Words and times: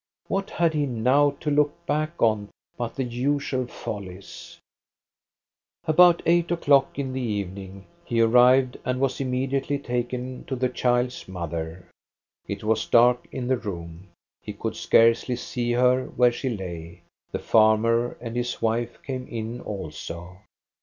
What 0.27 0.49
had 0.49 0.73
he 0.73 0.87
now 0.87 1.35
to 1.41 1.51
look 1.51 1.85
back 1.85 2.19
on 2.19 2.49
but 2.75 2.95
the 2.95 3.03
usual 3.03 3.67
follies! 3.67 4.57
About 5.85 6.23
eight 6.25 6.49
o'clock 6.49 6.97
in 6.97 7.13
the 7.13 7.21
evening 7.21 7.85
he 8.03 8.19
arrived, 8.19 8.77
and 8.83 8.99
THE 8.99 9.07
CHILD'S 9.07 9.19
MOTHER 9.19 9.43
391 9.43 9.79
was 9.79 9.81
immediately 9.91 10.01
taken 10.17 10.43
to 10.45 10.55
the 10.55 10.69
child's 10.73 11.27
mother. 11.27 11.85
It 12.47 12.63
was 12.63 12.87
dark 12.87 13.27
in 13.31 13.47
the 13.47 13.57
room. 13.57 14.07
He 14.41 14.53
could 14.53 14.75
scarcely 14.75 15.35
see 15.35 15.73
her 15.73 16.05
where 16.07 16.31
she 16.31 16.49
lay. 16.49 17.01
The 17.31 17.37
farmer 17.37 18.17
and 18.19 18.35
his 18.35 18.59
wife 18.59 18.97
came 19.03 19.27
in 19.27 19.59
also. 19.61 20.39